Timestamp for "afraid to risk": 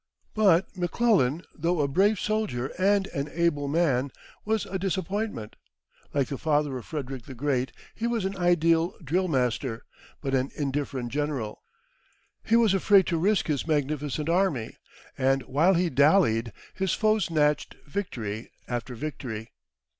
12.73-13.45